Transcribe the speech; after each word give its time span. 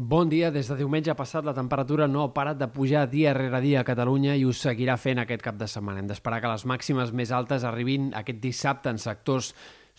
Bon 0.00 0.30
dia. 0.32 0.48
Des 0.48 0.64
de 0.64 0.78
diumenge 0.78 1.12
passat 1.12 1.44
la 1.44 1.52
temperatura 1.52 2.06
no 2.08 2.22
ha 2.24 2.30
parat 2.32 2.56
de 2.56 2.70
pujar 2.72 3.02
dia 3.12 3.34
rere 3.36 3.58
dia 3.60 3.82
a 3.82 3.84
Catalunya 3.84 4.32
i 4.32 4.46
ho 4.48 4.52
seguirà 4.56 4.94
fent 4.96 5.20
aquest 5.20 5.44
cap 5.44 5.58
de 5.60 5.68
setmana. 5.68 6.00
Hem 6.00 6.08
d'esperar 6.08 6.38
que 6.40 6.48
les 6.48 6.64
màximes 6.64 7.12
més 7.12 7.28
altes 7.36 7.66
arribin 7.68 8.06
aquest 8.16 8.40
dissabte 8.40 8.88
en 8.88 8.96
sectors 8.96 9.50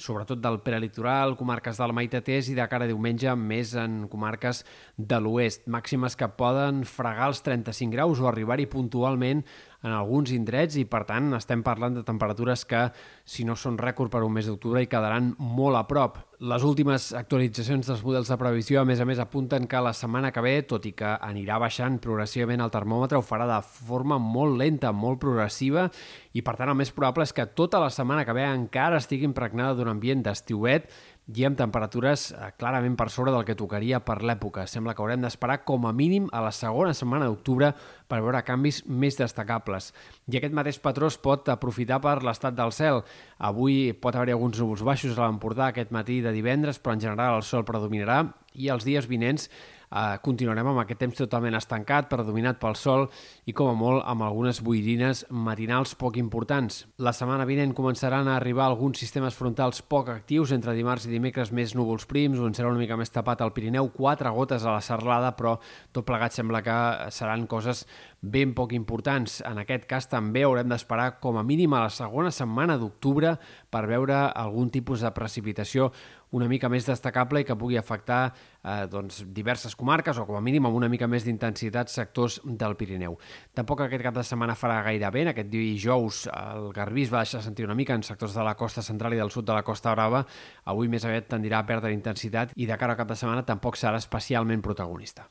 sobretot 0.01 0.41
del 0.41 0.57
prelitoral, 0.65 1.35
comarques 1.37 1.77
del 1.77 1.93
Maitatès 1.93 2.49
i 2.49 2.55
de 2.57 2.65
cara 2.71 2.87
a 2.87 2.89
diumenge 2.89 3.35
més 3.37 3.75
en 3.77 4.07
comarques 4.09 4.63
de 4.97 5.19
l'oest. 5.21 5.67
Màximes 5.69 6.17
que 6.17 6.31
poden 6.33 6.81
fregar 6.89 7.29
els 7.29 7.43
35 7.45 7.93
graus 7.93 8.21
o 8.21 8.29
arribar-hi 8.31 8.65
puntualment 8.71 9.45
en 9.81 9.93
alguns 9.95 10.31
indrets 10.35 10.77
i, 10.77 10.85
per 10.85 11.03
tant, 11.09 11.31
estem 11.37 11.63
parlant 11.65 11.95
de 11.97 12.03
temperatures 12.05 12.65
que, 12.69 12.83
si 13.25 13.45
no 13.47 13.55
són 13.57 13.79
rècord 13.81 14.11
per 14.13 14.21
un 14.25 14.33
mes 14.35 14.45
d'octubre, 14.49 14.81
hi 14.83 14.89
quedaran 14.89 15.31
molt 15.39 15.79
a 15.79 15.85
prop. 15.89 16.19
Les 16.41 16.63
últimes 16.65 17.11
actualitzacions 17.17 17.89
dels 17.89 18.01
models 18.05 18.29
de 18.29 18.37
previsió, 18.41 18.81
a 18.81 18.85
més 18.85 19.01
a 19.01 19.05
més, 19.05 19.21
apunten 19.21 19.67
que 19.69 19.81
la 19.81 19.93
setmana 19.97 20.31
que 20.33 20.41
ve, 20.45 20.55
tot 20.69 20.85
i 20.89 20.93
que 20.97 21.15
anirà 21.17 21.59
baixant 21.61 21.99
progressivament 22.01 22.61
el 22.65 22.73
termòmetre, 22.73 23.17
ho 23.17 23.25
farà 23.25 23.49
de 23.49 23.59
forma 23.61 24.17
molt 24.21 24.57
lenta, 24.61 24.93
molt 24.93 25.21
progressiva, 25.21 25.87
i, 26.33 26.41
per 26.45 26.55
tant, 26.57 26.69
el 26.69 26.77
més 26.77 26.93
probable 26.93 27.25
és 27.25 27.33
que 27.33 27.49
tota 27.57 27.81
la 27.81 27.89
setmana 27.93 28.25
que 28.25 28.37
ve 28.37 28.45
encara 28.45 29.01
estigui 29.01 29.29
impregnada 29.29 29.77
d'un 29.77 29.89
ambient 29.93 30.21
d'estiuet 30.25 30.89
i 31.29 31.45
amb 31.45 31.57
temperatures 31.57 32.29
eh, 32.33 32.49
clarament 32.59 32.95
per 32.99 33.09
sobre 33.13 33.31
del 33.31 33.45
que 33.47 33.55
tocaria 33.55 34.01
per 34.03 34.19
l'època. 34.25 34.65
Sembla 34.67 34.95
que 34.95 35.03
haurem 35.03 35.21
d'esperar 35.23 35.61
com 35.67 35.85
a 35.87 35.93
mínim 35.93 36.27
a 36.33 36.41
la 36.43 36.51
segona 36.55 36.95
setmana 36.97 37.27
d'octubre 37.29 37.71
per 38.09 38.19
veure 38.19 38.43
canvis 38.47 38.81
més 38.87 39.19
destacables. 39.19 39.91
I 40.27 40.39
aquest 40.39 40.55
mateix 40.57 40.81
patró 40.83 41.07
es 41.11 41.19
pot 41.21 41.47
aprofitar 41.53 42.01
per 42.03 42.17
l'estat 42.25 42.57
del 42.57 42.73
cel. 42.75 43.03
Avui 43.37 43.93
pot 43.93 44.15
haver-hi 44.15 44.35
alguns 44.35 44.59
núvols 44.59 44.83
baixos 44.83 45.17
a 45.17 45.27
l'Empordà 45.27 45.69
aquest 45.69 45.93
matí 45.95 46.19
de 46.21 46.33
divendres, 46.35 46.81
però 46.81 46.97
en 46.97 47.05
general 47.05 47.39
el 47.39 47.47
sol 47.47 47.67
predominarà 47.67 48.25
i 48.53 48.67
els 48.73 48.83
dies 48.83 49.07
vinents 49.07 49.47
eh, 49.91 50.17
continuarem 50.23 50.71
amb 50.71 50.81
aquest 50.83 51.01
temps 51.03 51.19
totalment 51.19 51.57
estancat, 51.57 52.07
predominat 52.11 52.59
pel 52.61 52.77
sol 52.79 53.07
i 53.45 53.55
com 53.57 53.71
a 53.71 53.75
molt 53.77 54.05
amb 54.07 54.25
algunes 54.25 54.61
boirines 54.63 55.25
matinals 55.29 55.93
poc 55.99 56.17
importants. 56.21 56.85
La 56.97 57.13
setmana 57.15 57.47
vinent 57.49 57.75
començaran 57.77 58.29
a 58.29 58.37
arribar 58.39 58.67
alguns 58.67 59.01
sistemes 59.03 59.35
frontals 59.37 59.81
poc 59.81 60.09
actius, 60.13 60.53
entre 60.55 60.75
dimarts 60.77 61.07
i 61.07 61.13
dimecres 61.13 61.51
més 61.51 61.75
núvols 61.75 62.07
prims, 62.09 62.39
on 62.39 62.55
serà 62.55 62.71
una 62.71 62.81
mica 62.81 62.97
més 62.99 63.11
tapat 63.11 63.41
al 63.41 63.53
Pirineu, 63.55 63.91
quatre 63.95 64.31
gotes 64.31 64.65
a 64.65 64.77
la 64.77 64.85
serralada, 64.85 65.35
però 65.37 65.57
tot 65.91 66.07
plegat 66.07 66.35
sembla 66.35 66.63
que 66.65 66.77
seran 67.11 67.47
coses 67.51 67.85
ben 68.21 68.53
poc 68.53 68.73
importants. 68.77 69.39
En 69.49 69.57
aquest 69.57 69.87
cas 69.89 70.07
també 70.09 70.45
haurem 70.45 70.69
d'esperar 70.69 71.17
com 71.19 71.37
a 71.37 71.43
mínim 71.43 71.73
a 71.73 71.83
la 71.87 71.89
segona 71.93 72.31
setmana 72.31 72.77
d'octubre 72.77 73.33
per 73.73 73.87
veure 73.89 74.27
algun 74.29 74.69
tipus 74.69 75.01
de 75.01 75.11
precipitació 75.11 75.89
una 76.31 76.47
mica 76.47 76.69
més 76.71 76.85
destacable 76.87 77.41
i 77.41 77.47
que 77.47 77.57
pugui 77.59 77.77
afectar 77.77 78.21
eh, 78.29 78.85
doncs, 78.87 79.23
diverses 79.35 79.75
comarques 79.75 80.17
o 80.21 80.25
com 80.29 80.37
a 80.37 80.43
mínim 80.43 80.69
amb 80.69 80.77
una 80.77 80.89
mica 80.89 81.09
més 81.11 81.25
d'intensitat 81.27 81.91
sectors 81.91 82.39
del 82.45 82.77
Pirineu. 82.79 83.17
Tampoc 83.57 83.83
aquest 83.87 84.05
cap 84.05 84.15
de 84.15 84.23
setmana 84.23 84.55
farà 84.55 84.79
gaire 84.85 85.11
vent. 85.11 85.33
Aquest 85.33 85.51
dijous 85.51 86.23
el 86.31 86.71
Garbí 86.77 87.07
es 87.07 87.11
va 87.11 87.25
deixar 87.25 87.43
sentir 87.43 87.67
una 87.67 87.75
mica 87.75 87.97
en 87.97 88.05
sectors 88.07 88.37
de 88.37 88.47
la 88.47 88.55
costa 88.55 88.85
central 88.85 89.17
i 89.17 89.19
del 89.19 89.33
sud 89.33 89.49
de 89.49 89.57
la 89.57 89.65
costa 89.67 89.91
brava. 89.97 90.23
Avui 90.71 90.87
més 90.87 91.05
aviat 91.05 91.27
tendirà 91.35 91.59
a 91.59 91.67
perdre 91.67 91.91
intensitat 91.91 92.55
i 92.55 92.69
de 92.69 92.79
cara 92.79 92.95
al 92.95 93.03
cap 93.03 93.11
de 93.11 93.19
setmana 93.19 93.45
tampoc 93.45 93.75
serà 93.75 93.99
especialment 93.99 94.63
protagonista. 94.63 95.27